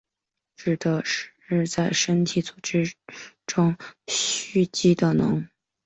[0.55, 1.31] 指的是
[1.69, 2.91] 在身体组织
[3.45, 3.77] 中
[4.07, 5.47] 蓄积的脓。